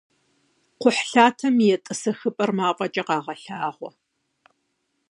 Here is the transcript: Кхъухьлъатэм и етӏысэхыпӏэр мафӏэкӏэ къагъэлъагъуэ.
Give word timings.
Кхъухьлъатэм 0.79 1.55
и 1.65 1.67
етӏысэхыпӏэр 1.75 2.51
мафӏэкӏэ 2.57 3.03
къагъэлъагъуэ. 3.07 3.89